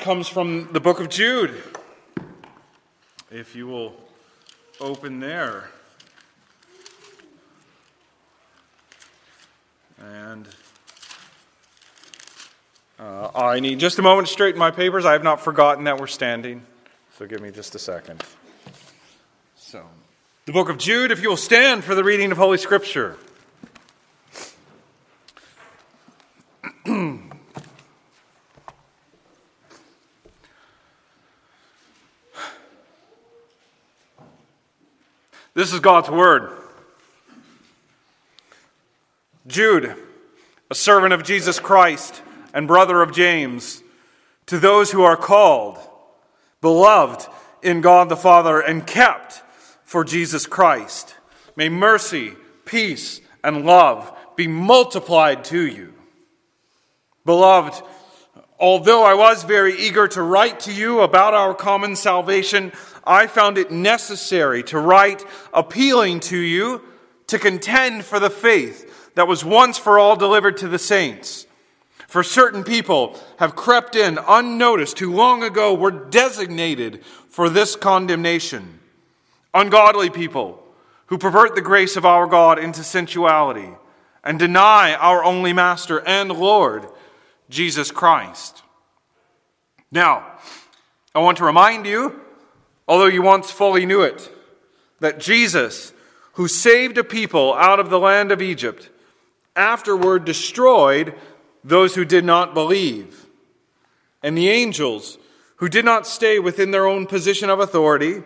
[0.00, 1.62] comes from the book of Jude.
[3.30, 3.94] If you will
[4.80, 5.70] open there.
[9.98, 10.48] And
[12.98, 15.04] uh, I need just a moment to straighten my papers.
[15.04, 16.62] I have not forgotten that we're standing.
[17.18, 18.24] So give me just a second.
[19.56, 19.84] So,
[20.46, 23.16] the book of Jude, if you will stand for the reading of Holy Scripture.
[35.70, 36.50] This is God's word.
[39.46, 39.94] Jude,
[40.68, 43.80] a servant of Jesus Christ and brother of James,
[44.46, 45.78] to those who are called,
[46.60, 47.28] beloved
[47.62, 49.44] in God the Father, and kept
[49.84, 51.14] for Jesus Christ,
[51.54, 52.32] may mercy,
[52.64, 55.94] peace, and love be multiplied to you.
[57.24, 57.80] Beloved,
[58.58, 62.72] although I was very eager to write to you about our common salvation,
[63.04, 66.82] I found it necessary to write appealing to you
[67.28, 71.46] to contend for the faith that was once for all delivered to the saints.
[72.08, 78.80] For certain people have crept in unnoticed who long ago were designated for this condemnation.
[79.54, 80.62] Ungodly people
[81.06, 83.70] who pervert the grace of our God into sensuality
[84.24, 86.86] and deny our only Master and Lord,
[87.48, 88.62] Jesus Christ.
[89.90, 90.38] Now,
[91.14, 92.20] I want to remind you
[92.90, 94.34] although you once fully knew it,
[94.98, 95.92] that Jesus,
[96.32, 98.90] who saved a people out of the land of Egypt,
[99.54, 101.14] afterward destroyed
[101.62, 103.26] those who did not believe.
[104.24, 105.18] And the angels,
[105.56, 108.24] who did not stay within their own position of authority,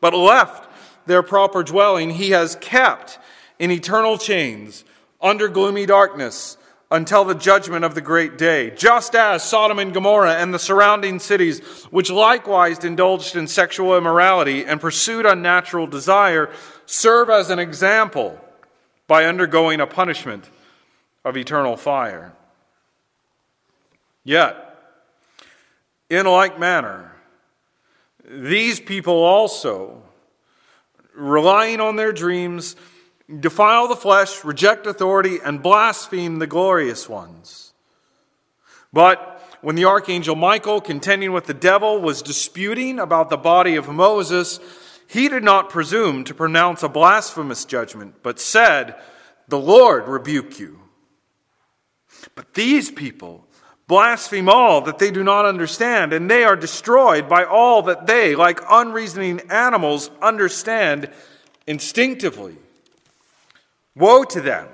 [0.00, 0.68] but left
[1.06, 3.16] their proper dwelling, he has kept
[3.60, 4.84] in eternal chains
[5.20, 6.56] under gloomy darkness
[6.90, 11.20] until the judgment of the great day, just as Sodom and Gomorrah and the surrounding
[11.20, 11.60] cities,
[11.90, 16.50] which likewise indulged in sexual immorality and pursued unnatural desire,
[16.86, 18.40] serve as an example
[19.06, 20.50] by undergoing a punishment
[21.24, 22.32] of eternal fire.
[24.24, 24.66] Yet,
[26.08, 27.12] in like manner,
[28.28, 30.02] these people also,
[31.14, 32.74] relying on their dreams,
[33.38, 37.72] defile the flesh, reject authority, and blaspheme the glorious ones.
[38.92, 43.88] But when the archangel Michael, contending with the devil, was disputing about the body of
[43.88, 44.58] Moses,
[45.06, 48.96] he did not presume to pronounce a blasphemous judgment, but said,
[49.48, 50.80] The Lord rebuke you.
[52.34, 53.46] But these people
[53.86, 58.36] blaspheme all that they do not understand, and they are destroyed by all that they,
[58.36, 61.10] like unreasoning animals, understand
[61.66, 62.56] instinctively.
[63.94, 64.68] Woe to them!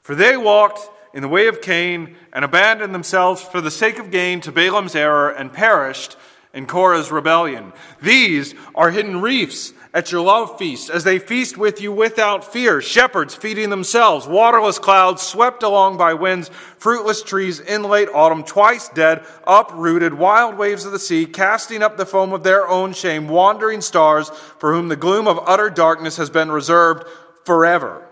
[0.00, 0.80] For they walked
[1.14, 4.94] in the way of Cain and abandoned themselves for the sake of gain to Balaam's
[4.94, 6.16] error and perished
[6.54, 7.72] in Korah's rebellion.
[8.00, 12.80] These are hidden reefs at your love feast as they feast with you without fear.
[12.80, 18.88] Shepherds feeding themselves, waterless clouds swept along by winds, fruitless trees in late autumn, twice
[18.88, 23.28] dead, uprooted, wild waves of the sea, casting up the foam of their own shame,
[23.28, 27.06] wandering stars for whom the gloom of utter darkness has been reserved
[27.44, 28.06] forever.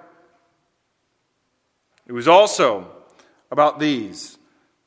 [2.10, 2.90] It was also
[3.52, 4.36] about these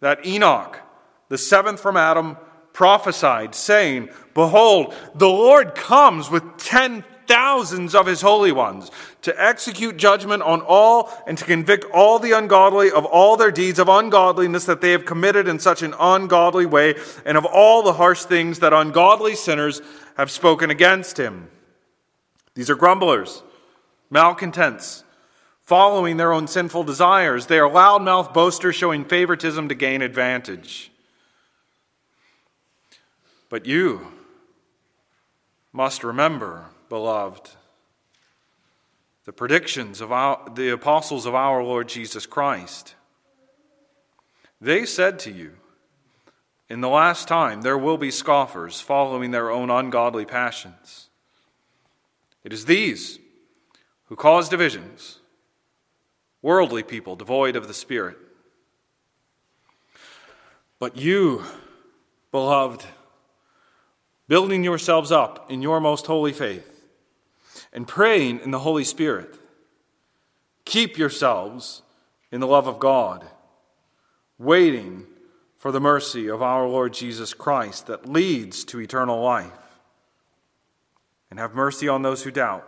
[0.02, 0.82] that Enoch,
[1.30, 2.36] the seventh from Adam,
[2.74, 8.92] prophesied, saying, Behold, the Lord comes with ten thousands of his holy ones
[9.22, 13.80] to execute judgment on all and to convict all the ungodly of all their deeds
[13.80, 16.94] of ungodliness that they have committed in such an ungodly way,
[17.26, 19.82] and of all the harsh things that ungodly sinners
[20.18, 21.48] have spoken against him.
[22.54, 23.44] These are grumblers,
[24.10, 25.03] malcontents
[25.64, 27.48] following their own sinful desires.
[27.48, 30.92] They are loudmouth boasters showing favoritism to gain advantage.
[33.50, 34.08] But you
[35.72, 37.50] must remember, beloved,
[39.26, 42.96] the predictions of our, the apostles of our Lord Jesus Christ.
[44.60, 45.54] They said to you,
[46.70, 51.10] In the last time there will be scoffers following their own ungodly passions.
[52.44, 53.20] It is these
[54.06, 55.20] who cause divisions
[56.44, 58.18] worldly people devoid of the Spirit.
[60.78, 61.44] But you,
[62.32, 62.84] beloved,
[64.28, 66.86] building yourselves up in your most holy faith
[67.72, 69.40] and praying in the Holy Spirit,
[70.66, 71.82] keep yourselves
[72.32, 73.26] in the love of God,
[74.38, 75.08] waiting
[75.56, 79.52] for the mercy of our Lord Jesus Christ that leads to eternal life.
[81.32, 82.68] And have mercy on those who doubt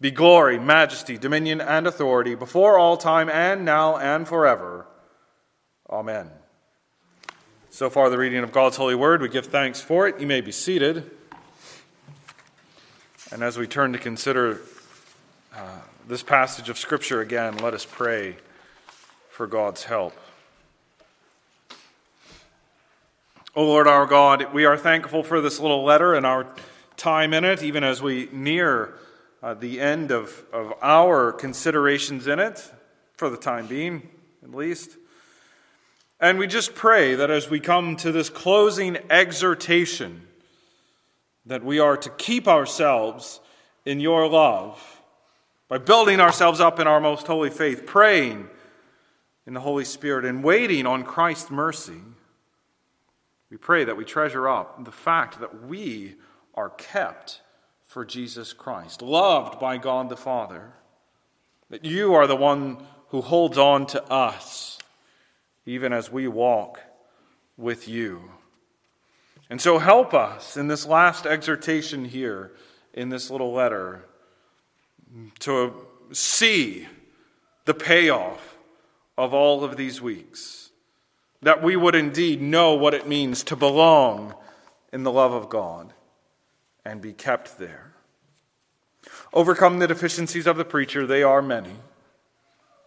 [0.00, 4.86] be glory, majesty, dominion, and authority before all time and now and forever.
[5.88, 6.30] Amen.
[7.70, 9.22] So far, the reading of God's holy word.
[9.22, 10.20] We give thanks for it.
[10.20, 11.10] You may be seated.
[13.32, 14.60] And as we turn to consider
[15.54, 18.36] uh, this passage of Scripture again, let us pray
[19.30, 20.16] for God's help.
[23.54, 26.46] O oh Lord our God, we are thankful for this little letter and our
[26.98, 28.94] time in it, even as we near
[29.46, 32.68] uh, the end of, of our considerations in it,
[33.16, 34.02] for the time being,
[34.42, 34.96] at least.
[36.18, 40.26] And we just pray that as we come to this closing exhortation,
[41.44, 43.38] that we are to keep ourselves
[43.84, 45.00] in your love
[45.68, 48.48] by building ourselves up in our most holy faith, praying
[49.46, 52.00] in the Holy Spirit, and waiting on Christ's mercy.
[53.48, 56.16] We pray that we treasure up the fact that we
[56.56, 57.42] are kept
[57.96, 60.74] for Jesus Christ, loved by God the Father,
[61.70, 62.76] that you are the one
[63.08, 64.78] who holds on to us,
[65.64, 66.82] even as we walk
[67.56, 68.32] with you.
[69.48, 72.52] And so help us in this last exhortation here
[72.92, 74.04] in this little letter
[75.38, 75.72] to
[76.12, 76.88] see
[77.64, 78.58] the payoff
[79.16, 80.68] of all of these weeks.
[81.40, 84.34] That we would indeed know what it means to belong
[84.92, 85.94] in the love of God
[86.86, 87.92] and be kept there.
[89.32, 91.76] Overcome the deficiencies of the preacher, they are many.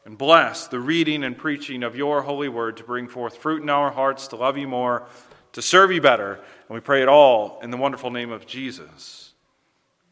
[0.06, 3.70] And bless the reading and preaching of your holy word to bring forth fruit in
[3.70, 5.06] our hearts, to love you more
[5.54, 6.34] to serve you better.
[6.34, 9.34] And we pray it all in the wonderful name of Jesus.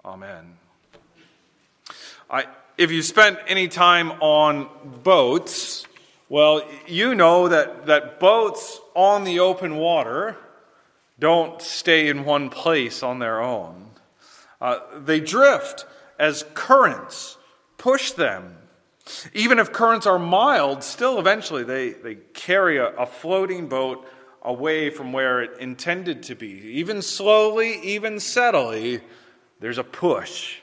[0.03, 0.57] Amen.
[2.29, 2.45] I,
[2.77, 4.69] if you spent any time on
[5.03, 5.85] boats,
[6.29, 10.37] well, you know that, that boats on the open water
[11.19, 13.91] don't stay in one place on their own.
[14.61, 15.85] Uh, they drift
[16.19, 17.37] as currents
[17.77, 18.57] push them.
[19.33, 24.05] Even if currents are mild, still eventually they, they carry a, a floating boat
[24.41, 26.49] away from where it intended to be.
[26.49, 29.01] Even slowly, even steadily,
[29.59, 30.57] there's a push,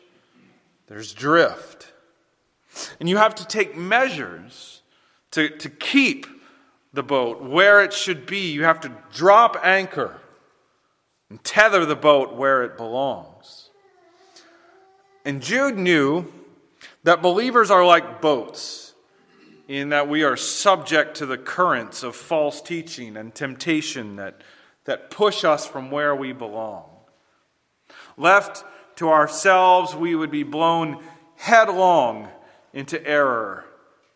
[0.87, 1.93] there's drift.
[3.01, 4.83] And you have to take measures
[5.31, 6.27] to, to keep
[6.93, 8.53] the boat where it should be.
[8.53, 10.21] You have to drop anchor
[11.35, 13.71] and tether the boat where it belongs.
[15.25, 16.33] And Jude knew
[17.03, 18.95] that believers are like boats
[19.67, 24.43] in that we are subject to the currents of false teaching and temptation that,
[24.85, 26.89] that push us from where we belong.
[28.17, 28.65] Left
[28.99, 31.03] to ourselves, we would be blown
[31.35, 32.29] headlong
[32.73, 33.65] into error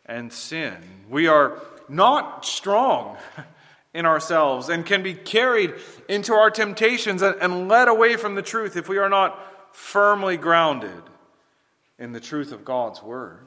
[0.06, 0.76] and sin.
[1.10, 3.16] We are not strong
[3.94, 5.74] in ourselves and can be carried
[6.08, 11.02] into our temptations and, led away from the truth if we are not firmly grounded
[11.98, 13.40] in the truth of God's Word.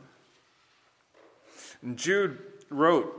[1.81, 2.39] And Jude
[2.69, 3.17] wrote,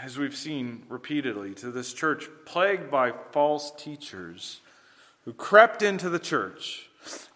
[0.00, 4.60] as we've seen repeatedly, to this church plagued by false teachers
[5.24, 6.88] who crept into the church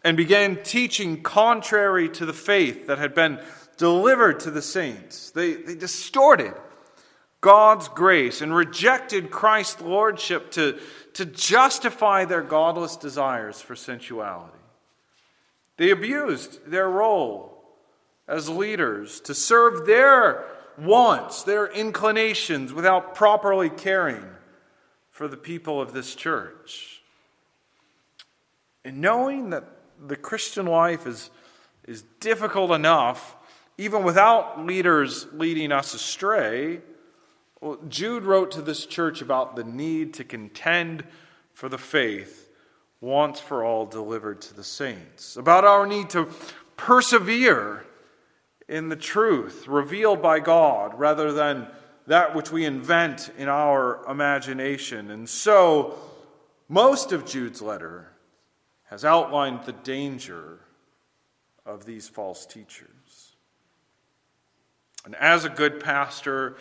[0.05, 3.41] and began teaching contrary to the faith that had been
[3.77, 5.31] delivered to the saints.
[5.31, 6.55] They, they distorted
[7.41, 10.79] God's grace and rejected Christ's lordship to,
[11.15, 14.59] to justify their godless desires for sensuality.
[15.77, 17.63] They abused their role
[18.27, 20.45] as leaders to serve their
[20.77, 24.25] wants, their inclinations, without properly caring
[25.11, 27.03] for the people of this church.
[28.85, 29.65] And knowing that
[30.07, 31.31] the Christian life is,
[31.87, 33.37] is difficult enough,
[33.77, 36.81] even without leaders leading us astray,
[37.61, 41.05] well, Jude wrote to this church about the need to contend
[41.53, 42.49] for the faith
[43.01, 46.29] once for all delivered to the saints, about our need to
[46.77, 47.85] persevere
[48.69, 51.67] in the truth revealed by God rather than
[52.07, 55.11] that which we invent in our imagination.
[55.11, 55.99] And so,
[56.69, 58.13] most of Jude's letter
[58.85, 60.61] has outlined the danger
[61.67, 63.37] of these false teachers.
[65.05, 66.57] And as a good pastor,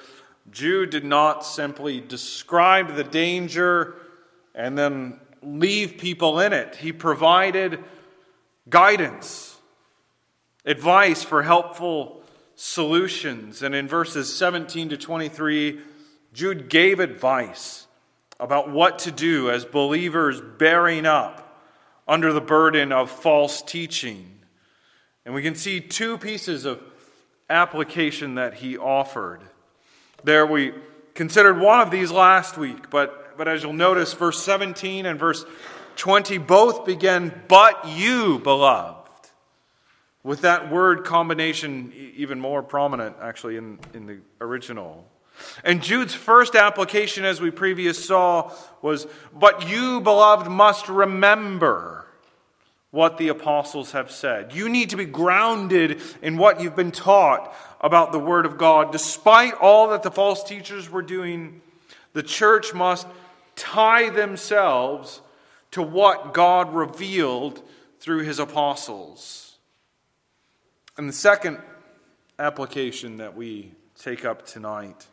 [0.52, 3.96] Jude did not simply describe the danger
[4.56, 6.78] and then leave people in it.
[6.78, 7.84] He provided
[8.70, 9.58] guidance
[10.66, 12.22] advice for helpful
[12.56, 13.62] solutions.
[13.62, 15.80] And in verses 17 to 23,
[16.34, 17.88] Jude gave advice
[18.40, 21.44] about what to do as believers bearing up
[22.08, 24.40] under the burden of false teaching.
[25.26, 26.82] And we can see two pieces of
[27.50, 29.42] application that he offered.
[30.24, 30.74] There we
[31.14, 35.46] considered one of these last week, but, but as you'll notice, verse 17 and verse
[35.98, 39.10] 20 both begin, but you, beloved.
[40.24, 45.08] With that word combination even more prominent, actually, in, in the original.
[45.64, 52.06] And Jude's first application, as we previous saw, was, But you, beloved, must remember
[52.92, 54.54] what the apostles have said.
[54.54, 58.92] You need to be grounded in what you've been taught about the Word of God.
[58.92, 61.62] Despite all that the false teachers were doing,
[62.14, 63.08] the church must
[63.56, 65.22] tie themselves
[65.72, 67.62] to what God revealed
[68.00, 69.58] through his apostles.
[70.98, 71.60] And the second
[72.40, 75.08] application that we take up tonight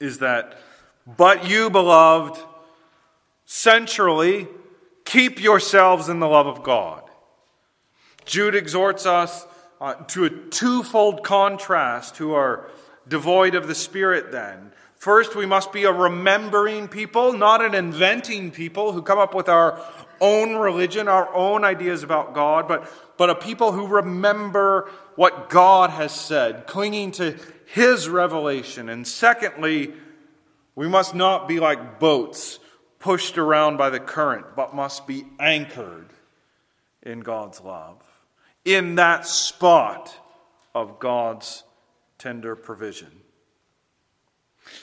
[0.00, 0.58] is that,
[1.06, 2.40] but you, beloved,
[3.46, 4.48] centrally,
[5.04, 7.02] keep yourselves in the love of God.
[8.24, 9.46] Jude exhorts us
[9.80, 12.70] uh, to a twofold contrast who are
[13.08, 14.72] devoid of the Spirit, then.
[14.96, 19.48] First, we must be a remembering people, not an inventing people who come up with
[19.48, 19.78] our
[20.20, 25.90] own religion, our own ideas about God, but, but a people who remember what God
[25.90, 28.88] has said, clinging to His revelation.
[28.88, 29.92] And secondly,
[30.74, 32.58] we must not be like boats
[32.98, 36.08] pushed around by the current, but must be anchored
[37.02, 38.02] in God's love,
[38.64, 40.14] in that spot
[40.74, 41.64] of God's
[42.18, 43.10] tender provision.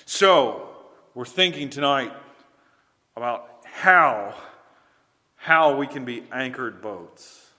[0.05, 0.69] So,
[1.13, 2.13] we're thinking tonight
[3.15, 4.35] about how
[5.35, 7.49] how we can be anchored boats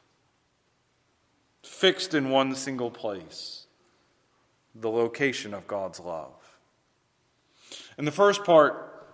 [1.64, 3.66] fixed in one single place
[4.74, 6.32] the location of God's love.
[7.98, 9.06] And the first part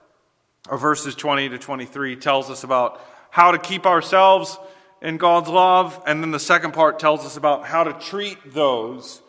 [0.68, 3.00] of verses 20 to 23 tells us about
[3.30, 4.58] how to keep ourselves
[5.00, 9.22] in God's love, and then the second part tells us about how to treat those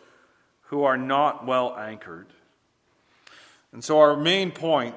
[0.64, 2.26] who are not well anchored.
[3.72, 4.96] And so, our main point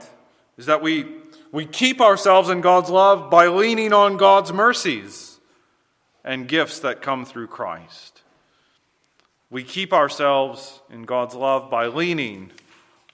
[0.58, 1.06] is that we,
[1.51, 5.39] we keep ourselves in God's love by leaning on God's mercies
[6.24, 8.22] and gifts that come through Christ.
[9.51, 12.51] We keep ourselves in God's love by leaning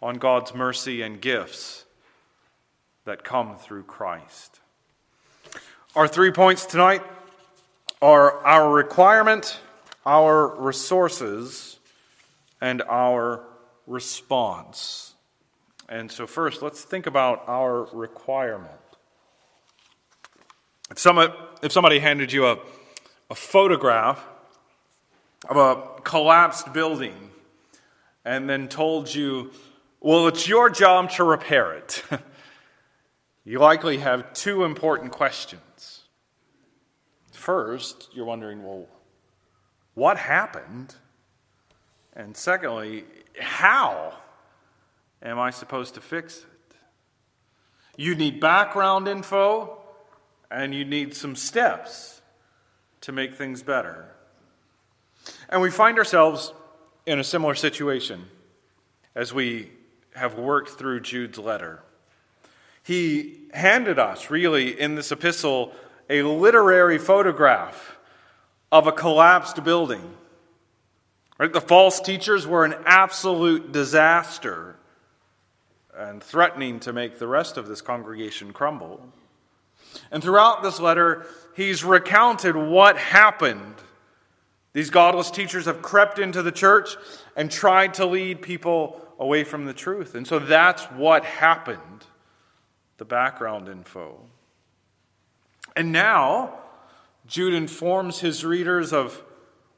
[0.01, 1.83] on God's mercy and gifts
[3.03, 4.59] that come through Christ.
[5.95, 7.03] Our three points tonight
[8.01, 9.59] are our requirement,
[10.05, 11.79] our resources,
[12.61, 13.43] and our
[13.87, 15.15] response.
[15.87, 18.71] And so, first, let's think about our requirement.
[20.91, 22.59] If somebody, if somebody handed you a,
[23.29, 24.23] a photograph
[25.49, 27.31] of a collapsed building
[28.25, 29.51] and then told you
[30.01, 32.03] well, it's your job to repair it.
[33.43, 35.98] you likely have two important questions.
[37.49, 38.85] First, you're wondering, well,
[39.95, 40.93] what happened?
[42.15, 43.05] And secondly,
[43.39, 44.13] how
[45.23, 46.75] am I supposed to fix it?
[47.97, 49.79] You need background info
[50.51, 52.21] and you need some steps
[53.01, 54.05] to make things better.
[55.49, 56.53] And we find ourselves
[57.07, 58.25] in a similar situation
[59.15, 59.71] as we
[60.13, 61.81] have worked through Jude's letter.
[62.83, 65.73] He handed us, really, in this epistle,
[66.09, 67.97] a literary photograph
[68.71, 70.15] of a collapsed building.
[71.37, 71.51] Right?
[71.51, 74.75] The false teachers were an absolute disaster
[75.95, 79.01] and threatening to make the rest of this congregation crumble.
[80.11, 81.25] And throughout this letter,
[81.55, 83.75] he's recounted what happened.
[84.73, 86.95] These godless teachers have crept into the church
[87.35, 90.15] and tried to lead people away from the truth.
[90.15, 92.05] And so that's what happened
[92.97, 94.19] the background info.
[95.79, 96.59] And now,
[97.25, 99.23] Jude informs his readers of,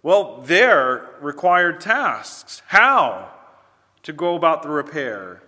[0.01, 2.63] well, their required tasks.
[2.65, 3.29] How
[4.01, 5.43] to go about the repair.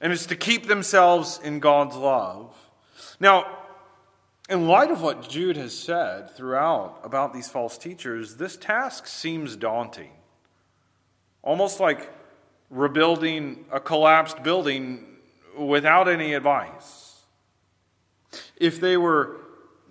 [0.00, 2.54] And it's to keep themselves in God's love.
[3.18, 3.58] Now,
[4.48, 9.56] in light of what Jude has said throughout about these false teachers, this task seems
[9.56, 10.12] daunting.
[11.42, 12.08] Almost like
[12.70, 15.06] rebuilding a collapsed building
[15.58, 17.22] without any advice.
[18.54, 19.41] If they were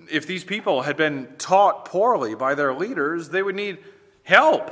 [0.10, 3.80] if these people had been taught poorly by their leaders, they would need
[4.24, 4.72] help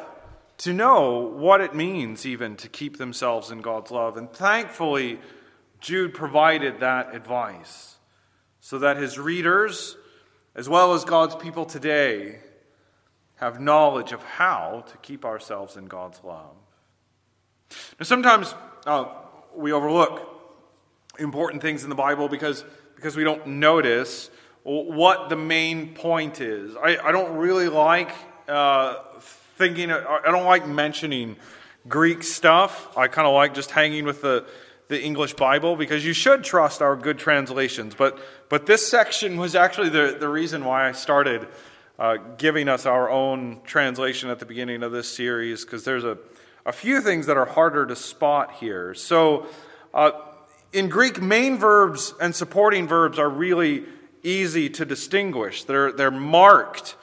[0.59, 4.17] to know what it means even to keep themselves in God's love.
[4.17, 5.19] And thankfully,
[5.79, 7.95] Jude provided that advice
[8.59, 9.95] so that his readers,
[10.55, 12.39] as well as God's people today,
[13.37, 16.55] have knowledge of how to keep ourselves in God's love.
[17.99, 18.53] Now, sometimes
[18.85, 19.05] uh,
[19.55, 20.27] we overlook
[21.19, 24.29] important things in the Bible because, because we don't notice
[24.63, 26.75] what the main point is.
[26.75, 28.11] I, I don't really like
[28.47, 28.95] uh,
[29.57, 31.37] thinking, I don't like mentioning
[31.87, 32.97] Greek stuff.
[32.97, 34.45] I kind of like just hanging with the,
[34.87, 37.95] the English Bible because you should trust our good translations.
[37.95, 41.47] But, but this section was actually the, the reason why I started
[41.97, 46.17] uh, giving us our own translation at the beginning of this series because there's a,
[46.65, 48.93] a few things that are harder to spot here.
[48.93, 49.47] So,
[49.93, 50.11] uh,
[50.71, 53.85] in Greek, main verbs and supporting verbs are really
[54.23, 55.63] easy to distinguish.
[55.63, 56.95] They're, they're marked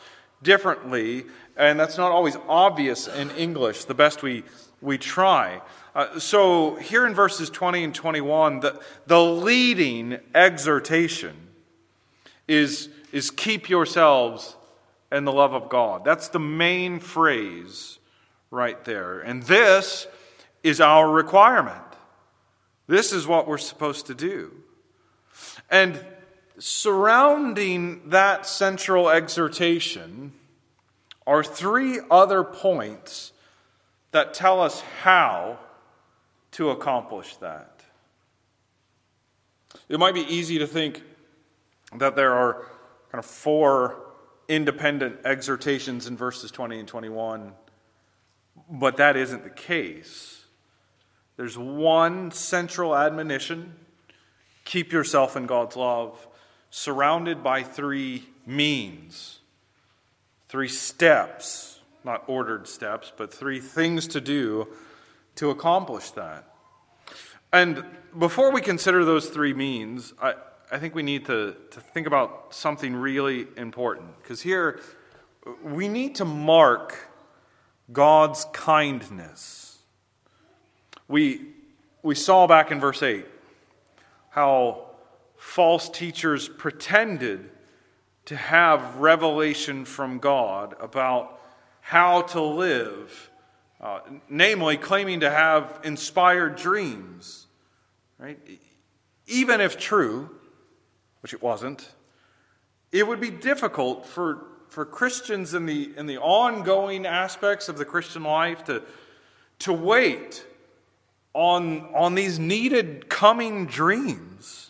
[0.42, 1.24] differently,
[1.56, 4.44] and that's not always obvious in English, the best we,
[4.80, 5.60] we try.
[5.94, 11.34] Uh, so, here in verses 20 and 21, the, the leading exhortation
[12.46, 14.56] is, is keep yourselves
[15.10, 16.04] in the love of God.
[16.04, 17.98] That's the main phrase
[18.50, 19.20] right there.
[19.20, 20.06] And this
[20.62, 21.82] is our requirement.
[22.86, 24.52] This is what we're supposed to do.
[25.70, 26.04] And
[26.58, 30.32] surrounding that central exhortation
[31.26, 33.32] are three other points
[34.12, 35.58] that tell us how
[36.52, 37.82] to accomplish that.
[39.88, 41.02] It might be easy to think
[41.96, 42.66] that there are
[43.10, 44.02] kind of four
[44.48, 47.52] independent exhortations in verses 20 and 21,
[48.70, 50.44] but that isn't the case.
[51.36, 53.74] There's one central admonition
[54.66, 56.26] keep yourself in God's love,
[56.76, 59.38] surrounded by three means,
[60.46, 64.68] three steps, not ordered steps, but three things to do
[65.36, 66.44] to accomplish that.
[67.50, 67.82] And
[68.18, 70.34] before we consider those three means, I,
[70.70, 74.14] I think we need to, to think about something really important.
[74.22, 74.78] Because here,
[75.62, 77.08] we need to mark
[77.90, 79.78] God's kindness.
[81.08, 81.40] We,
[82.02, 83.24] we saw back in verse 8
[84.28, 84.85] how
[85.46, 87.48] false teachers pretended
[88.24, 91.40] to have revelation from God about
[91.80, 93.30] how to live,
[93.80, 97.46] uh, namely, claiming to have inspired dreams.
[98.18, 98.38] Right?
[99.28, 100.30] Even if true,
[101.20, 101.92] which it wasn't,
[102.90, 107.84] it would be difficult for, for Christians in the, in the ongoing aspects of the
[107.84, 108.82] Christian life to,
[109.60, 110.44] to wait
[111.34, 114.65] on, on these needed coming dreams.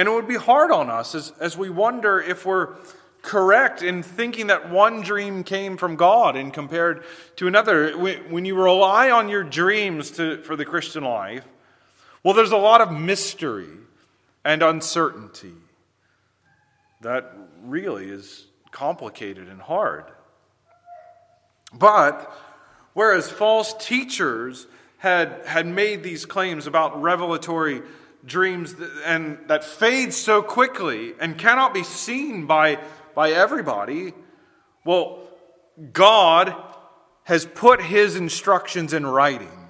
[0.00, 2.74] And it would be hard on us as, as we wonder if we're
[3.20, 7.04] correct in thinking that one dream came from God and compared
[7.36, 7.92] to another.
[7.98, 11.44] When you rely on your dreams to, for the Christian life,
[12.22, 13.68] well, there's a lot of mystery
[14.42, 15.52] and uncertainty.
[17.02, 20.06] That really is complicated and hard.
[21.74, 22.34] But
[22.94, 27.82] whereas false teachers had, had made these claims about revelatory
[28.24, 32.78] dreams and that fade so quickly and cannot be seen by,
[33.14, 34.12] by everybody,
[34.84, 35.20] well,
[35.92, 36.54] God
[37.24, 39.68] has put his instructions in writing.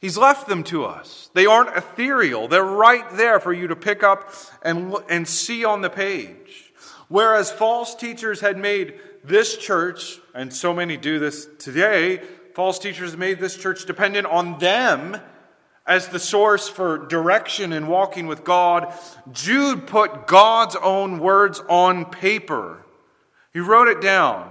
[0.00, 1.30] He's left them to us.
[1.32, 2.48] They aren't ethereal.
[2.48, 6.72] They're right there for you to pick up and, and see on the page.
[7.08, 12.20] Whereas false teachers had made this church, and so many do this today,
[12.54, 15.20] false teachers made this church dependent on them
[15.86, 18.92] as the source for direction in walking with God.
[19.32, 22.84] Jude put God's own words on paper.
[23.52, 24.50] He wrote it down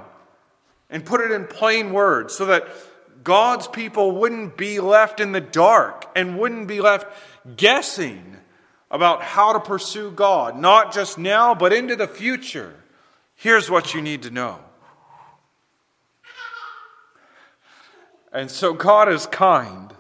[0.89, 2.67] and put it in plain words so that
[3.23, 7.07] God's people wouldn't be left in the dark and wouldn't be left
[7.55, 8.37] guessing
[8.89, 12.75] about how to pursue God, not just now, but into the future.
[13.35, 14.59] Here's what you need to know.
[18.33, 19.93] And so God is kind,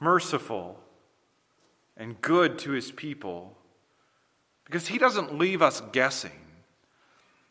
[0.00, 0.80] merciful,
[1.96, 3.56] and good to his people
[4.64, 6.30] because he doesn't leave us guessing.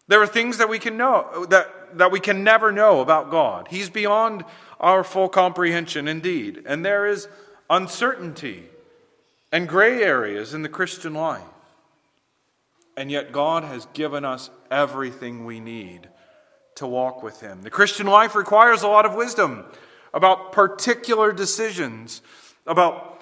[0.07, 3.67] There are things that we can know that that we can never know about God.
[3.69, 4.43] He's beyond
[4.79, 6.63] our full comprehension indeed.
[6.65, 7.27] And there is
[7.69, 8.65] uncertainty
[9.51, 11.41] and gray areas in the Christian life.
[12.95, 16.09] And yet, God has given us everything we need
[16.75, 17.62] to walk with Him.
[17.62, 19.65] The Christian life requires a lot of wisdom
[20.13, 22.21] about particular decisions,
[22.65, 23.21] about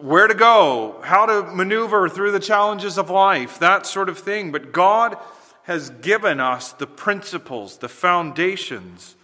[0.00, 4.52] where to go, how to maneuver through the challenges of life, that sort of thing.
[4.52, 5.16] But God
[5.64, 9.16] has given us the principles, the foundations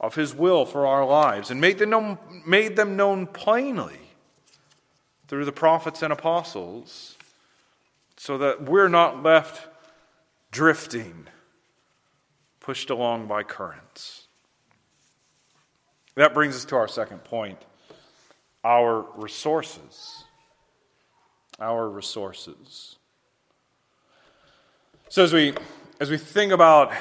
[0.00, 3.98] of His will for our lives, and made them known, made them known plainly
[5.28, 7.16] through the prophets and apostles,
[8.16, 9.66] so that we're not left
[10.50, 11.26] drifting,
[12.60, 14.21] pushed along by currents.
[16.14, 17.58] That brings us to our second point
[18.64, 20.24] our resources.
[21.58, 22.96] Our resources.
[25.08, 25.54] So as we
[26.00, 26.92] as we think about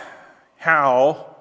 [0.57, 1.35] how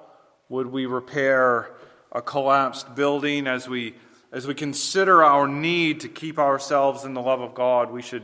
[0.49, 1.71] would we repair
[2.11, 3.95] a collapsed building as we
[4.31, 8.23] as we consider our need to keep ourselves in the love of God, we should,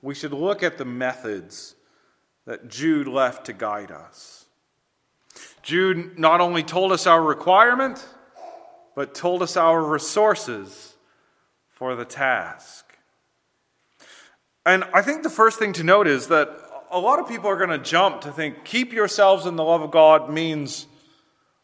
[0.00, 1.74] we should look at the methods
[2.46, 4.46] that Jude left to guide us.
[5.62, 8.04] Jude not only told us our requirement,
[8.94, 10.94] but told us our resources
[11.68, 12.84] for the task.
[14.66, 16.50] And I think the first thing to note is that
[16.90, 19.80] a lot of people are going to jump to think keep yourselves in the love
[19.80, 20.86] of God means,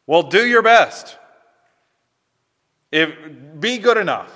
[0.07, 1.17] well, do your best.
[2.93, 3.11] If,
[3.59, 4.33] be good enough.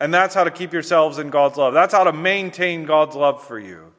[0.00, 1.72] And that's how to keep yourselves in God's love.
[1.72, 3.92] That's how to maintain God's love for you.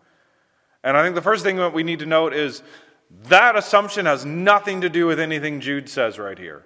[0.83, 2.61] And I think the first thing that we need to note is
[3.27, 6.65] that assumption has nothing to do with anything Jude says right here.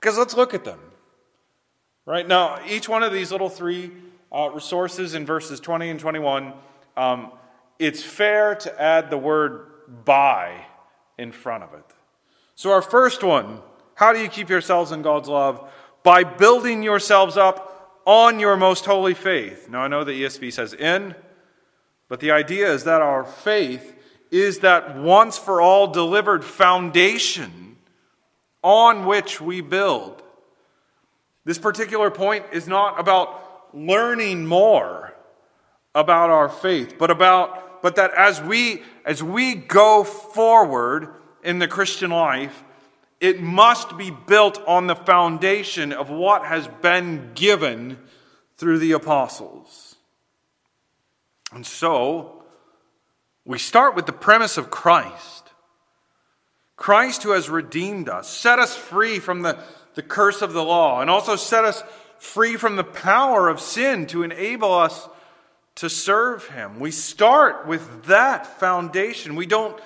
[0.00, 0.80] Because let's look at them.
[2.06, 3.92] Right now, each one of these little three
[4.32, 6.52] uh, resources in verses 20 and 21,
[6.96, 7.32] um,
[7.78, 9.66] it's fair to add the word
[10.04, 10.66] by
[11.18, 11.84] in front of it.
[12.54, 13.60] So, our first one
[14.00, 15.70] how do you keep yourselves in God's love?
[16.02, 19.68] By building yourselves up on your most holy faith.
[19.68, 21.14] Now, I know the ESV says in,
[22.08, 23.94] but the idea is that our faith
[24.30, 27.76] is that once for all delivered foundation
[28.62, 30.22] on which we build.
[31.44, 35.14] This particular point is not about learning more
[35.94, 41.08] about our faith, but about but that as we as we go forward
[41.42, 42.62] in the Christian life,
[43.20, 47.98] it must be built on the foundation of what has been given
[48.56, 49.96] through the apostles.
[51.52, 52.39] And so,
[53.44, 55.50] we start with the premise of Christ.
[56.76, 59.58] Christ who has redeemed us, set us free from the,
[59.94, 61.82] the curse of the law, and also set us
[62.18, 65.08] free from the power of sin to enable us
[65.76, 66.80] to serve Him.
[66.80, 69.36] We start with that foundation.
[69.36, 69.78] We don't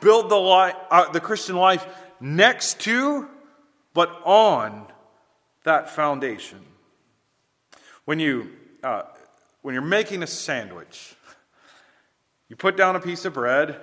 [0.00, 1.84] build the, li- uh, the Christian life
[2.20, 3.28] next to,
[3.92, 4.86] but on
[5.64, 6.60] that foundation.
[8.04, 8.50] When, you,
[8.84, 9.02] uh,
[9.62, 11.15] when you're making a sandwich,
[12.48, 13.80] you put down a piece of bread,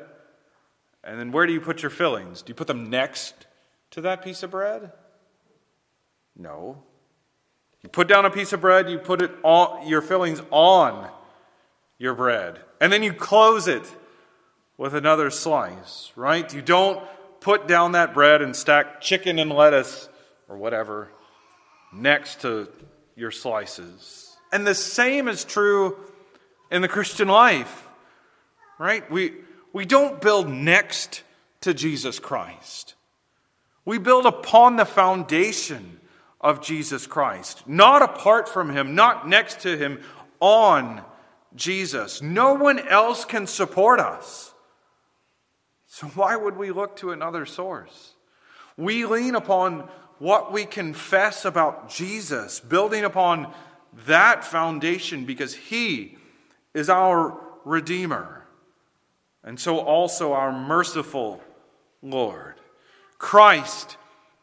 [1.03, 2.41] and then where do you put your fillings?
[2.41, 3.47] Do you put them next
[3.91, 4.91] to that piece of bread?
[6.35, 6.81] No.
[7.81, 11.09] You put down a piece of bread, you put it on, your fillings on
[11.97, 13.83] your bread, and then you close it
[14.77, 16.51] with another slice, right?
[16.53, 17.05] You don't
[17.41, 20.07] put down that bread and stack chicken and lettuce
[20.47, 21.09] or whatever
[21.93, 22.69] next to
[23.15, 24.35] your slices.
[24.51, 25.97] And the same is true
[26.71, 27.82] in the Christian life,
[28.79, 29.09] right?
[29.11, 29.33] We,
[29.71, 31.23] we don't build next
[31.61, 32.95] to Jesus Christ.
[33.85, 35.99] We build upon the foundation
[36.39, 40.01] of Jesus Christ, not apart from Him, not next to Him,
[40.39, 41.01] on
[41.55, 42.21] Jesus.
[42.21, 44.53] No one else can support us.
[45.87, 48.13] So, why would we look to another source?
[48.75, 49.87] We lean upon
[50.19, 53.53] what we confess about Jesus, building upon
[54.07, 56.17] that foundation because He
[56.73, 58.42] is our Redeemer,
[59.43, 61.41] and so also our merciful
[62.01, 62.55] Lord.
[63.17, 63.97] Christ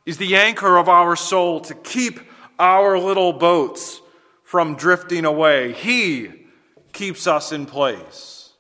[0.06, 2.20] is the anchor of our soul to keep
[2.58, 4.00] our little boats
[4.42, 5.72] from drifting away.
[5.72, 6.30] He
[6.92, 8.52] keeps us in place.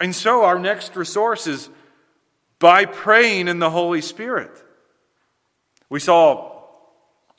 [0.00, 1.68] And so our next resource is
[2.58, 4.50] by praying in the Holy Spirit.
[5.90, 6.62] We saw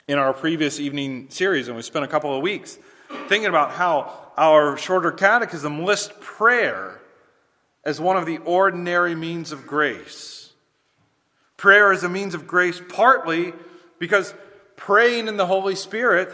[0.08, 2.78] in our previous evening series, and we spent a couple of weeks
[3.28, 6.99] thinking about how our shorter catechism lists prayer
[7.84, 10.52] as one of the ordinary means of grace.
[11.56, 13.52] Prayer is a means of grace partly
[13.98, 14.34] because
[14.76, 16.30] praying in the Holy Spirit,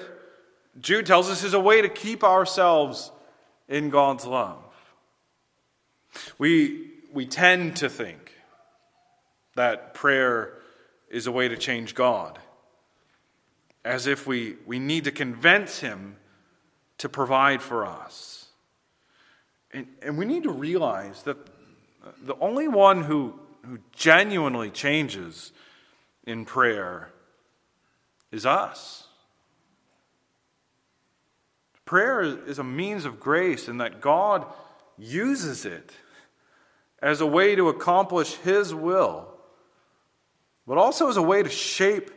[0.80, 3.10] Jude tells us, is a way to keep ourselves
[3.68, 4.62] in God's love.
[6.38, 8.32] We, we tend to think
[9.56, 10.54] that prayer
[11.10, 12.38] is a way to change God,
[13.84, 16.16] as if we, we need to convince Him
[16.98, 18.35] to provide for us.
[19.76, 21.36] And, and we need to realize that
[22.22, 25.52] the only one who, who genuinely changes
[26.24, 27.10] in prayer
[28.32, 29.06] is us.
[31.84, 34.46] Prayer is a means of grace, and that God
[34.96, 35.92] uses it
[37.02, 39.28] as a way to accomplish His will,
[40.66, 42.10] but also as a way to shape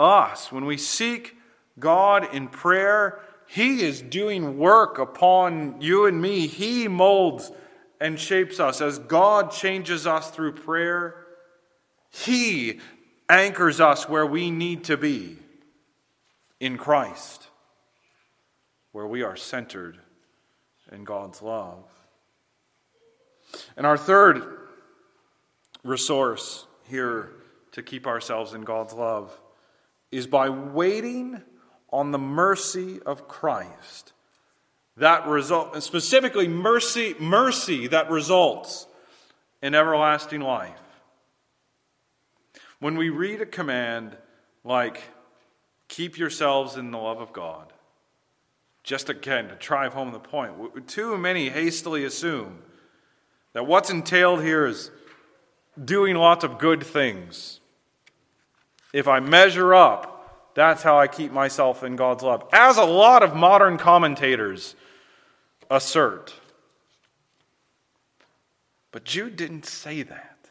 [0.00, 0.50] us.
[0.50, 1.36] When we seek
[1.78, 6.46] God in prayer, He is doing work upon you and me.
[6.46, 7.50] He molds
[7.98, 8.82] and shapes us.
[8.82, 11.16] As God changes us through prayer,
[12.10, 12.80] He
[13.26, 15.38] anchors us where we need to be
[16.60, 17.48] in Christ,
[18.92, 19.98] where we are centered
[20.92, 21.84] in God's love.
[23.78, 24.42] And our third
[25.82, 27.30] resource here
[27.72, 29.40] to keep ourselves in God's love
[30.10, 31.42] is by waiting
[31.90, 34.12] on the mercy of Christ.
[34.96, 38.86] That result, and specifically mercy, mercy that results
[39.62, 40.72] in everlasting life.
[42.80, 44.16] When we read a command
[44.64, 45.02] like,
[45.88, 47.72] keep yourselves in the love of God,
[48.82, 52.58] just again to drive home the point, too many hastily assume
[53.52, 54.90] that what's entailed here is
[55.82, 57.60] doing lots of good things.
[58.92, 60.07] If I measure up,
[60.58, 62.42] that's how I keep myself in God's love.
[62.52, 64.74] As a lot of modern commentators
[65.70, 66.34] assert.
[68.90, 70.50] But Jude didn't say that.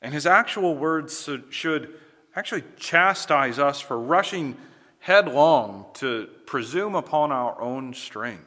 [0.00, 1.92] And his actual words should
[2.34, 4.56] actually chastise us for rushing
[5.00, 8.44] headlong to presume upon our own strength.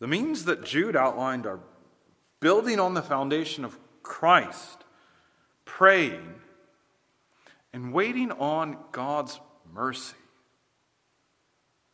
[0.00, 1.60] The means that Jude outlined are
[2.40, 4.84] building on the foundation of Christ,
[5.64, 6.34] praying,
[7.76, 9.38] and waiting on God's
[9.70, 10.16] mercy.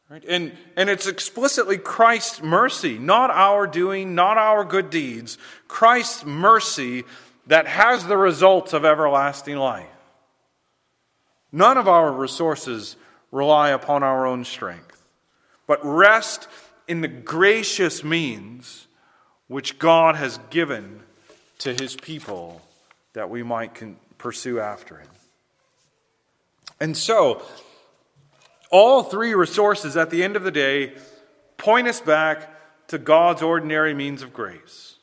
[0.09, 0.25] Right?
[0.29, 5.39] And, and it's explicitly Christ's mercy, not our doing, not our good deeds.
[5.67, 7.03] Christ's mercy
[7.49, 9.89] that has the results of everlasting life.
[11.51, 12.95] None of our resources
[13.33, 15.05] rely upon our own strength,
[15.67, 16.47] but rest
[16.87, 18.87] in the gracious means
[19.49, 21.01] which God has given
[21.59, 22.63] to his people
[23.15, 23.83] that we might
[24.17, 25.09] pursue after him.
[26.83, 27.41] And so,
[28.73, 30.95] all three resources at the end of the day
[31.57, 34.97] point us back to God's ordinary means of grace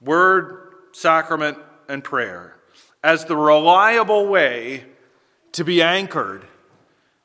[0.00, 1.56] word, sacrament,
[1.88, 2.56] and prayer
[3.04, 4.84] as the reliable way
[5.52, 6.48] to be anchored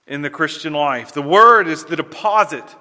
[0.05, 1.11] in the Christian life.
[1.11, 2.75] The Word is the deposit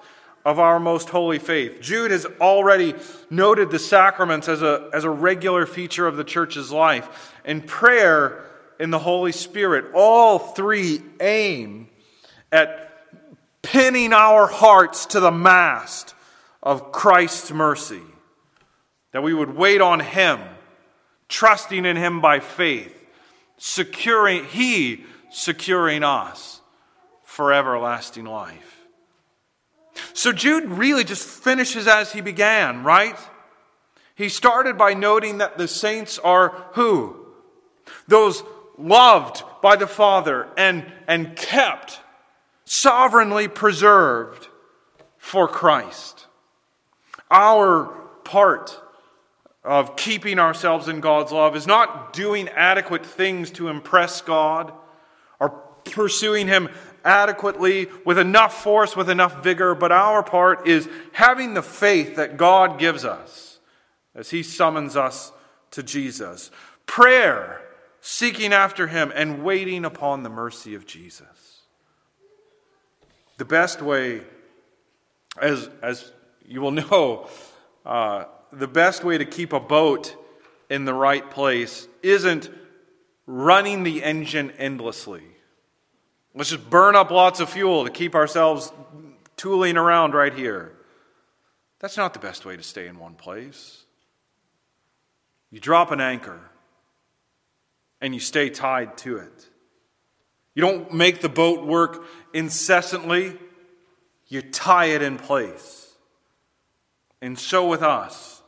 [0.45, 1.81] of our most holy faith.
[1.81, 2.95] Jude has already
[3.31, 8.45] noted the sacraments as a, as a regular feature of the church's life, and prayer
[8.79, 9.87] in the Holy Spirit.
[9.95, 11.89] All three aim
[12.53, 12.93] at
[13.63, 16.15] pinning our hearts to the mast
[16.63, 18.03] of Christ's mercy,
[19.13, 20.41] that we would wait on Him,
[21.29, 22.95] trusting in Him by faith,
[23.57, 26.61] securing, He securing us
[27.25, 28.77] for everlasting life.
[30.13, 33.19] So Jude really just finishes as he began, right?
[34.15, 37.17] He started by noting that the saints are who?
[38.09, 38.43] Those
[38.79, 42.01] loved by the Father and, and kept
[42.65, 44.49] sovereignly preserved
[45.17, 46.27] for Christ.
[47.31, 47.87] Our
[48.25, 48.81] part
[49.65, 54.73] of keeping ourselves in God's love is not doing adequate things to impress God
[55.41, 55.51] or
[55.85, 56.69] pursuing Him
[57.05, 62.37] adequately with enough force, with enough vigor, but our part is having the faith that
[62.37, 63.59] God gives us
[64.15, 65.33] as He summons us
[65.73, 66.51] to Jesus.
[66.87, 67.66] Prayer,
[68.07, 71.63] seeking after Him, and waiting upon the mercy of Jesus.
[73.37, 74.23] The best way,
[75.43, 76.13] as, as
[76.47, 77.29] you will know,
[77.85, 80.15] uh, the best way to keep a boat
[80.71, 82.49] in the right place isn't
[83.27, 85.25] running the engine endlessly.
[86.33, 88.73] Let's just burn up lots of fuel to keep ourselves
[89.37, 90.77] tooling around right here.
[91.81, 93.83] That's not the best way to stay in one place.
[95.51, 96.53] You drop an anchor
[98.01, 99.49] and you stay tied to it.
[100.55, 103.37] You don't make the boat work incessantly,
[104.27, 105.95] you tie it in place.
[107.21, 108.43] And so with us.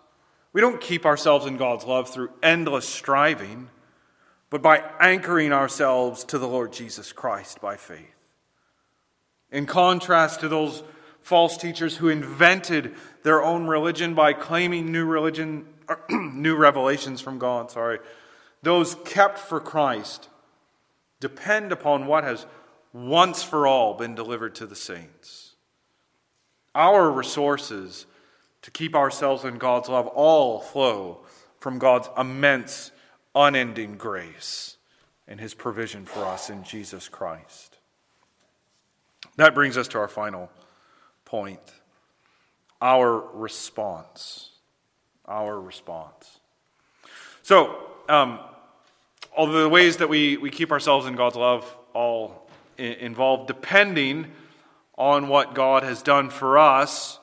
[0.52, 3.68] We don't keep ourselves in God's love through endless striving,
[4.50, 8.14] but by anchoring ourselves to the Lord Jesus Christ by faith.
[9.50, 10.82] In contrast to those
[11.20, 15.66] false teachers who invented their own religion by claiming new religion,
[16.10, 17.98] new revelations from God, sorry,
[18.62, 20.28] those kept for Christ
[21.20, 22.46] depend upon what has
[22.92, 25.54] once for all been delivered to the saints.
[26.74, 28.06] Our resources
[28.62, 31.20] to keep ourselves in God's love all flow
[31.58, 32.90] from God's immense,
[33.34, 34.76] unending grace
[35.26, 37.78] and his provision for us in Jesus Christ.
[39.36, 40.50] That brings us to our final
[41.24, 41.60] point
[42.80, 44.50] our response.
[45.26, 46.38] Our response.
[47.42, 47.76] So,
[48.08, 48.38] um,
[49.36, 51.64] although the ways that we, we keep ourselves in God's love
[51.94, 54.30] all involve depending
[54.96, 57.18] on what God has done for us,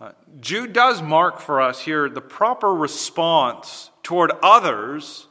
[0.00, 5.26] uh, Jude does mark for us here the proper response toward others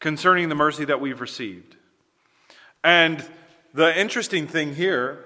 [0.00, 1.76] concerning the mercy that we've received.
[2.82, 3.24] And
[3.74, 5.24] the interesting thing here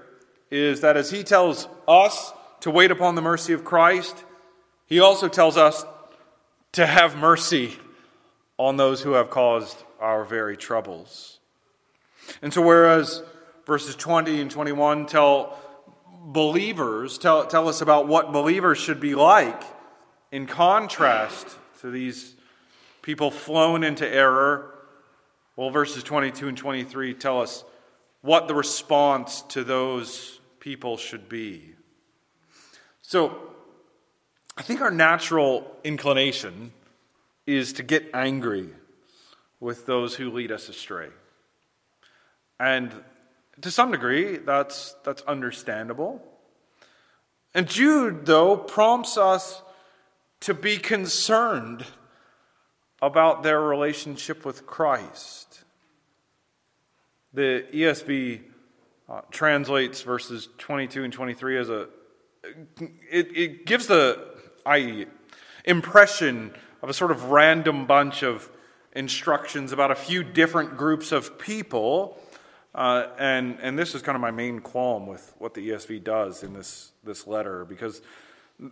[0.51, 4.25] is that as he tells us to wait upon the mercy of Christ,
[4.87, 5.85] He also tells us
[6.73, 7.77] to have mercy
[8.61, 11.39] on those who have caused our very troubles.
[12.43, 13.23] And so, whereas
[13.65, 15.59] verses 20 and 21 tell
[16.07, 19.63] believers, tell, tell us about what believers should be like,
[20.31, 21.47] in contrast
[21.81, 22.37] to these
[23.01, 24.75] people flown into error,
[25.57, 27.65] well, verses 22 and 23 tell us
[28.21, 31.77] what the response to those people should be.
[33.01, 33.35] So,
[34.59, 36.73] I think our natural inclination
[37.47, 38.69] is to get angry
[39.59, 41.09] with those who lead us astray.
[42.59, 42.93] And
[43.61, 46.23] to some degree, that's, that's understandable.
[47.55, 49.63] And Jude, though, prompts us
[50.41, 51.85] to be concerned
[53.03, 55.65] about their relationship with Christ.
[57.33, 58.41] The ESV
[59.09, 61.89] uh, translates verses 22 and 23 as a,
[63.11, 65.07] it, it gives the I,
[65.65, 68.51] impression of a sort of random bunch of
[68.93, 72.19] instructions about a few different groups of people.
[72.75, 76.43] Uh, and, and this is kind of my main qualm with what the ESV does
[76.43, 78.01] in this, this letter, because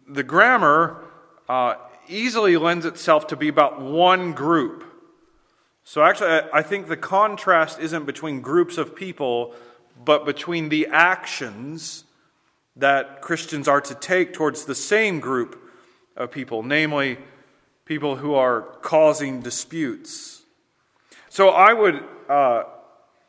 [0.07, 1.05] the grammar
[1.49, 1.75] uh,
[2.09, 4.85] easily lends itself to be about one group.
[5.85, 9.55] So actually, I think the contrast isn't between groups of people,
[10.05, 12.05] but between the actions
[12.77, 15.61] that Christians are to take towards the same group
[16.17, 17.19] of people, namely
[17.89, 20.43] people who are causing disputes.
[21.31, 22.65] So I would uh,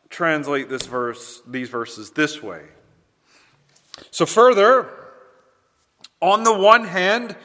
[0.09, 2.63] translate this verse, these verses this way.
[4.11, 4.89] So further,
[6.21, 7.37] on the one hand,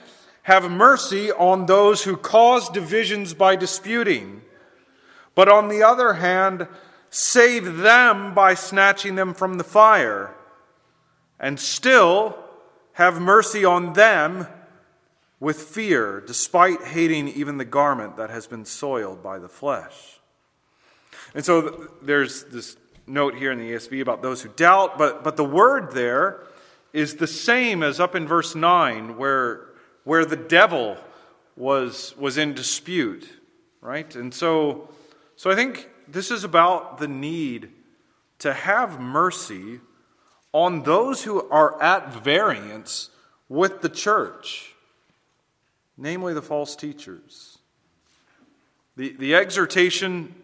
[0.43, 4.43] have mercy on those who cause divisions by disputing,
[5.37, 6.67] but on the other hand,
[7.11, 10.35] save them by snatching them from the fire,
[11.39, 12.37] and still
[12.95, 14.49] have mercy on them
[15.41, 20.21] with fear, despite hating even the garment that has been soiled by the flesh.
[21.35, 25.37] And so there's this note here in the ESV about those who doubt, but, but
[25.37, 26.45] the word there
[26.93, 29.67] is the same as up in verse 9, where,
[30.05, 30.97] where the devil
[31.57, 33.29] was, was in dispute,
[33.81, 34.15] right?
[34.15, 34.89] And so,
[35.37, 37.71] so I think this is about the need
[38.39, 39.81] to have mercy
[40.53, 43.11] on those who are at variance
[43.49, 44.74] with the church
[45.97, 47.59] namely the false teachers.
[48.97, 50.35] The, the exhortation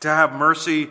[0.00, 0.88] to have mercy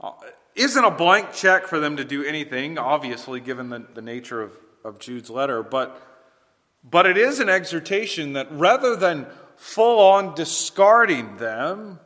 [0.00, 0.12] uh,
[0.54, 4.52] isn't a blank check for them to do anything, obviously, given the, the nature of,
[4.84, 6.00] of Jude's letter, but,
[6.88, 9.26] but it is an exhortation that rather than
[9.56, 12.00] full on discarding them,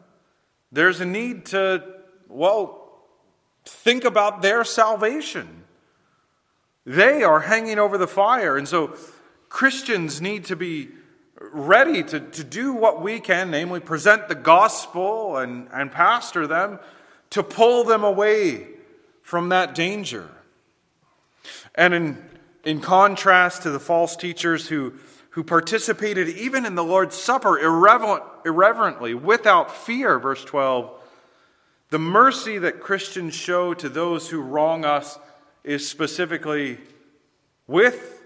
[0.70, 1.82] there's a need to,
[2.28, 3.02] well,
[3.64, 5.64] think about their salvation.
[6.84, 8.56] They are hanging over the fire.
[8.56, 8.96] And so
[9.48, 10.88] Christians need to be
[11.52, 16.78] ready to, to do what we can, namely present the gospel and, and pastor them,
[17.30, 18.66] to pull them away
[19.22, 20.28] from that danger.
[21.74, 22.24] And in,
[22.64, 24.94] in contrast to the false teachers who,
[25.30, 30.90] who participated even in the Lord's Supper irreverent, irreverently, without fear, verse 12,
[31.90, 35.18] the mercy that Christians show to those who wrong us
[35.64, 36.78] is specifically
[37.66, 38.20] with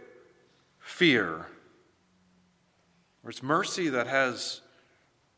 [0.79, 1.47] fear
[3.27, 4.61] or it's mercy that has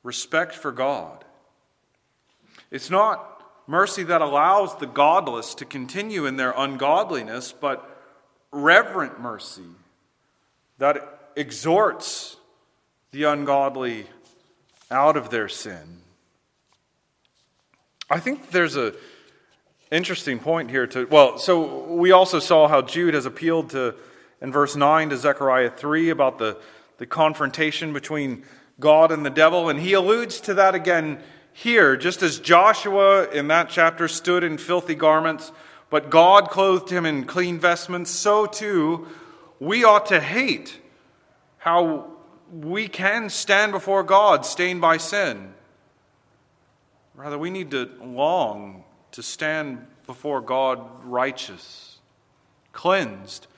[0.03, 1.25] respect for God.
[2.71, 7.99] It's not mercy that allows the godless to continue in their ungodliness, but
[8.53, 9.71] reverent mercy
[10.77, 12.37] that exhorts
[13.11, 14.07] the ungodly
[14.91, 16.03] out of their sin.
[18.11, 18.93] I think there's a
[19.91, 23.95] interesting point here to well, so we also saw how Jude has appealed to
[24.43, 26.59] in verse 9 to Zechariah 3 about the
[26.99, 28.45] the confrontation between
[28.79, 29.69] God and the devil.
[29.69, 31.21] And he alludes to that again
[31.53, 35.51] here, just as Joshua in that chapter stood in filthy garments,
[35.91, 39.09] but God clothed him in clean vestments, so too
[39.59, 40.79] we ought to hate
[41.59, 42.07] how
[42.53, 45.53] we can stand before God stained by sin.
[47.15, 51.99] Rather, we need to long to stand before God righteous,
[52.73, 53.49] cleansed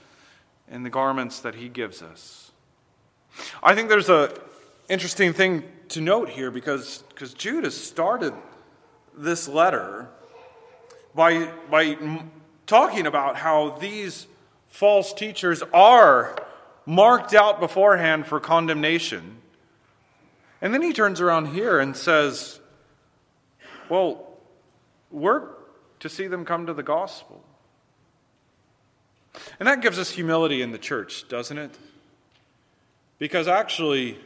[0.70, 2.49] in the garments that He gives us.
[3.62, 4.32] I think there's a
[4.88, 8.32] interesting thing to note here because, because Jude has started
[9.16, 10.08] this letter
[11.14, 11.96] by, by
[12.66, 14.26] talking about how these
[14.68, 16.36] false teachers are
[16.86, 19.36] marked out beforehand for condemnation.
[20.60, 22.60] And then he turns around here and says,
[23.88, 24.38] Well,
[25.10, 27.44] work to see them come to the gospel.
[29.58, 31.76] And that gives us humility in the church, doesn't it?
[33.20, 34.18] Because actually,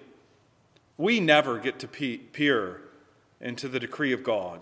[0.96, 2.80] we never get to peer
[3.40, 4.60] into the decree of God.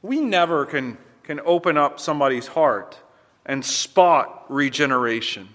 [0.00, 2.96] We never can, can open up somebody's heart
[3.44, 5.48] and spot regeneration.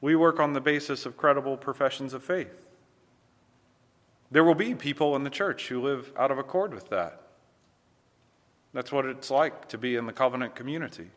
[0.00, 2.52] We work on the basis of credible professions of faith.
[4.32, 7.22] There will be people in the church who live out of accord with that.
[8.72, 11.10] That's what it's like to be in the covenant community.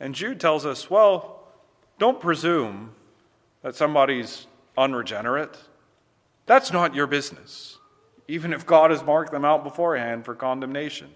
[0.00, 1.43] And Jude tells us, well,
[1.98, 2.92] don't presume
[3.62, 5.56] that somebody's unregenerate.
[6.46, 7.78] That's not your business,
[8.28, 11.08] even if God has marked them out beforehand for condemnation.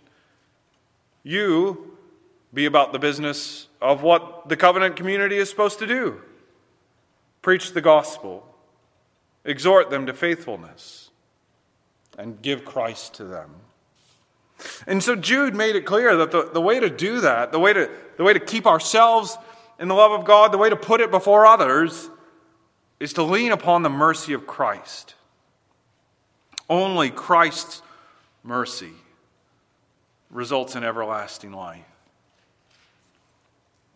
[1.22, 1.96] You
[2.54, 6.22] be about the business of what the covenant community is supposed to do
[7.40, 8.44] preach the gospel,
[9.44, 11.10] exhort them to faithfulness,
[12.18, 13.50] and give Christ to them.
[14.86, 17.72] And so Jude made it clear that the, the way to do that, the way
[17.72, 19.38] to, the way to keep ourselves
[19.78, 22.10] in the love of God, the way to put it before others,
[23.00, 25.14] is to lean upon the mercy of Christ.
[26.68, 27.82] Only Christ's
[28.42, 28.92] mercy
[30.30, 31.84] results in everlasting life.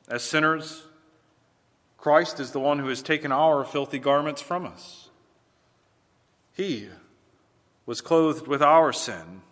[0.09, 0.85] As sinners,
[1.99, 5.09] Christ is the one who has taken our filthy garments from us.
[6.55, 6.89] He
[7.87, 9.43] was clothed with our sin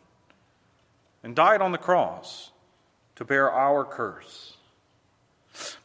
[1.22, 2.50] and died on the cross
[3.16, 4.56] to bear our curse.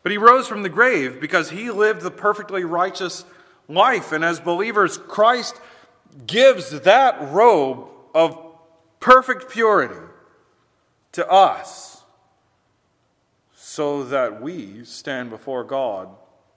[0.03, 3.25] But he rose from the grave because he lived the perfectly righteous
[3.67, 4.11] life.
[4.11, 5.59] And as believers, Christ
[6.25, 8.37] gives that robe of
[8.99, 9.99] perfect purity
[11.13, 12.03] to us
[13.55, 16.09] so that we stand before God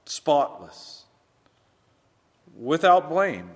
[0.05, 1.05] spotless,
[2.57, 3.51] without blame,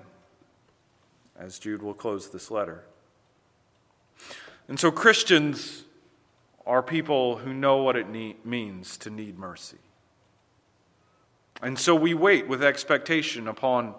[1.39, 2.85] as Jude will close this letter.
[4.69, 5.85] And so Christians
[6.67, 9.79] are people who know what it need, means to need mercy.
[11.63, 13.95] And so we wait with expectation upon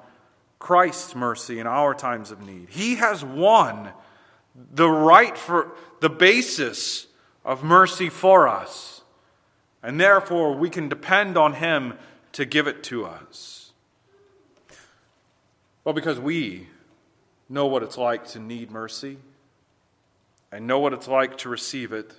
[0.59, 2.69] Christ's mercy in our times of need.
[2.69, 3.91] He has won
[4.55, 7.07] the right for the basis
[7.43, 9.01] of mercy for us.
[9.81, 11.95] And therefore, we can depend on Him
[12.33, 13.71] to give it to us.
[15.83, 16.67] Well, because we
[17.49, 19.17] know what it's like to need mercy
[20.51, 22.13] and know what it's like to receive it,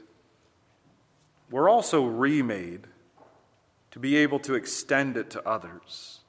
[1.51, 2.87] we're also remade
[3.91, 6.21] to be able to extend it to others.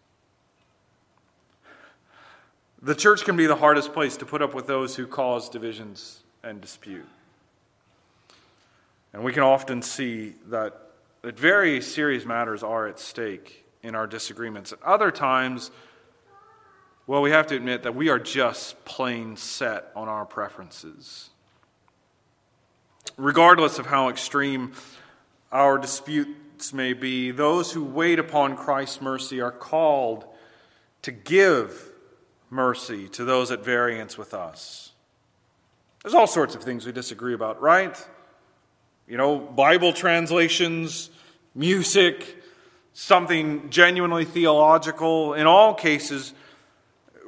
[2.81, 6.21] The church can be the hardest place to put up with those who cause divisions
[6.43, 7.07] and dispute.
[9.11, 10.91] And we can often see that,
[11.23, 14.71] that very serious matters are at stake in our disagreements.
[14.73, 15.71] At other times,
[17.07, 21.29] well, we have to admit that we are just plain set on our preferences.
[23.17, 24.73] Regardless of how extreme
[25.55, 30.25] our disputes may be, those who wait upon Christ's mercy are called
[31.01, 31.93] to give
[32.49, 34.91] mercy to those at variance with us.
[36.03, 37.97] There's all sorts of things we disagree about, right?
[39.07, 41.09] You know, Bible translations,
[41.55, 42.43] music,
[42.91, 45.35] something genuinely theological.
[45.35, 46.33] In all cases,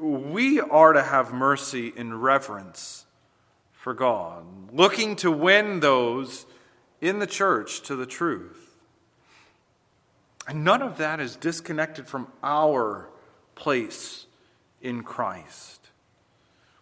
[0.01, 3.05] we are to have mercy in reverence
[3.71, 6.45] for God, looking to win those
[7.01, 8.67] in the church to the truth.
[10.47, 13.09] And none of that is disconnected from our
[13.55, 14.25] place
[14.81, 15.89] in Christ.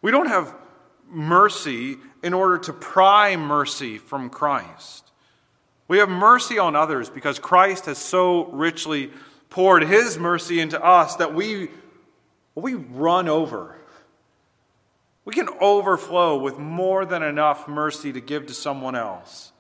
[0.02, 0.54] We don't have
[1.10, 5.12] mercy in order to pry mercy from Christ.
[5.88, 9.12] We have mercy on others because Christ has so richly
[9.50, 11.70] poured his mercy into us that we,
[12.54, 13.76] we run over.
[15.24, 19.52] We can overflow with more than enough mercy to give to someone else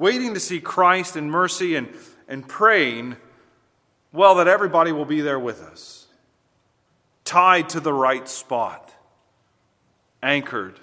[0.00, 1.86] waiting to see Christ in mercy and,
[2.26, 3.16] and praying,
[4.12, 6.06] well, that everybody will be there with us,
[7.26, 8.94] tied to the right spot,
[10.22, 10.80] anchored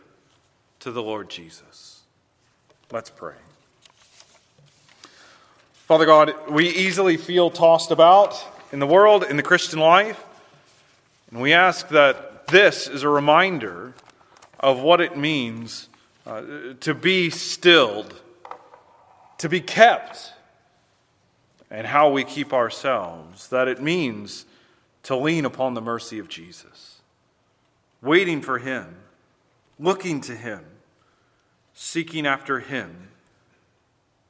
[0.82, 2.04] to the Lord Jesus.
[2.92, 3.34] Let's pray.
[5.88, 8.40] Father God, we easily feel tossed about
[8.72, 10.24] in the world, in the Christian life,
[11.32, 13.94] and we ask that this is a reminder
[14.60, 15.90] of what it means
[16.28, 16.44] uh,
[16.82, 18.22] to be stilled
[19.38, 20.34] to be kept,
[21.70, 24.46] and how we keep ourselves, that it means
[25.04, 27.02] to lean upon the mercy of Jesus,
[28.02, 28.96] waiting for Him,
[29.80, 30.64] looking to Him,
[31.74, 33.10] seeking after Him,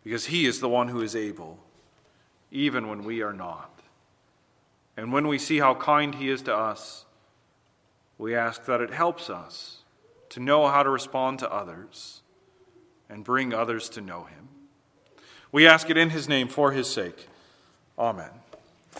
[0.03, 1.60] because He is the one who is able,
[2.51, 3.80] even when we are not.
[4.95, 7.05] And when we see how kind He is to us,
[8.18, 9.84] we ask that it helps us
[10.30, 12.22] to know how to respond to others
[13.10, 14.46] and bring others to know Him.
[15.51, 17.27] We ask it in his name for his sake.
[17.97, 18.29] Amen.